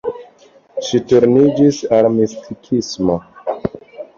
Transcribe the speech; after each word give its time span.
Ŝi 0.87 1.01
turniĝis 1.11 1.81
al 1.99 2.09
mistikismo. 2.17 3.19